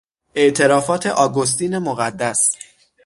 اعترافات 0.35 1.05
اگوستین 1.07 1.77
مقدس 1.79 2.51